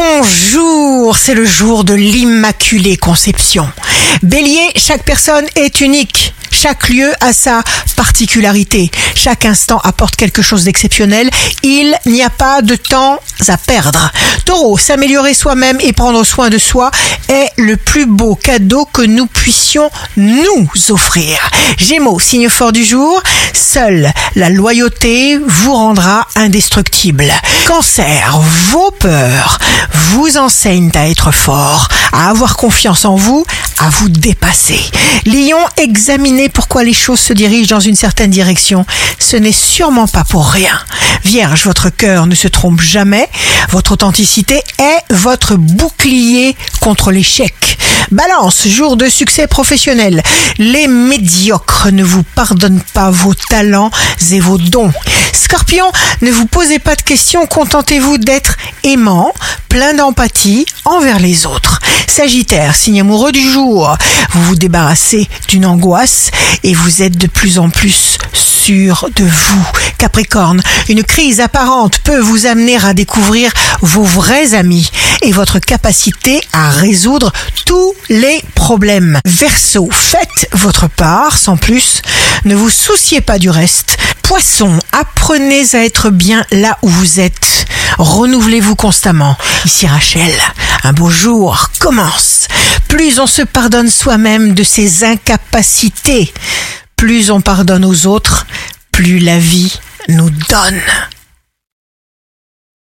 [0.00, 3.68] Bonjour, c'est le jour de l'Immaculée Conception.
[4.22, 6.34] Bélier, chaque personne est unique.
[6.60, 7.62] Chaque lieu a sa
[7.94, 8.90] particularité.
[9.14, 11.30] Chaque instant apporte quelque chose d'exceptionnel.
[11.62, 14.10] Il n'y a pas de temps à perdre.
[14.44, 16.90] Taureau, s'améliorer soi-même et prendre soin de soi
[17.28, 21.38] est le plus beau cadeau que nous puissions nous offrir.
[21.76, 23.22] Gémeaux, signe fort du jour,
[23.54, 27.32] seule la loyauté vous rendra indestructible.
[27.68, 28.40] Cancer,
[28.70, 29.58] vos peurs
[30.10, 33.44] vous enseignent à être fort, à avoir confiance en vous,
[33.80, 34.80] à vous dépasser.
[35.26, 38.84] Lion, examinez pourquoi les choses se dirigent dans une certaine direction.
[39.18, 40.78] Ce n'est sûrement pas pour rien.
[41.24, 43.28] Vierge, votre cœur ne se trompe jamais.
[43.70, 47.54] Votre authenticité est votre bouclier contre l'échec.
[48.10, 50.22] Balance, jour de succès professionnel.
[50.58, 53.90] Les médiocres ne vous pardonnent pas vos talents
[54.30, 54.92] et vos dons.
[55.34, 55.84] Scorpion,
[56.22, 59.32] ne vous posez pas de questions, contentez-vous d'être aimant,
[59.68, 61.80] plein d'empathie envers les autres.
[62.06, 63.94] Sagittaire, signe amoureux du jour,
[64.32, 66.30] vous vous débarrassez d'une angoisse
[66.64, 69.66] et vous êtes de plus en plus sûr de vous.
[69.98, 74.90] Capricorne, une crise apparente peut vous amener à découvrir vos vrais amis
[75.22, 77.32] et votre capacité à résoudre
[77.66, 79.20] tous les problèmes.
[79.24, 82.02] Verseau, faites votre part sans plus,
[82.44, 83.96] ne vous souciez pas du reste.
[84.22, 87.66] Poisson, apprenez à être bien là où vous êtes.
[87.98, 89.36] Renouvelez-vous constamment.
[89.64, 90.32] Ici Rachel,
[90.84, 92.46] un beau jour commence.
[92.88, 96.32] Plus on se pardonne soi-même de ses incapacités,
[96.96, 98.46] plus on pardonne aux autres,
[98.92, 100.80] plus la vie nous donne.